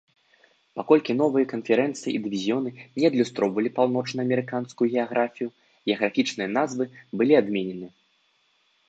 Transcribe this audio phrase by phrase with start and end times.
[0.77, 5.49] Паколькі новыя канферэнцыі і дывізіёны не адлюстроўвалі паўночнаамерыканскую геаграфію,
[5.91, 6.85] геаграфічныя назвы
[7.21, 7.87] былі адменены.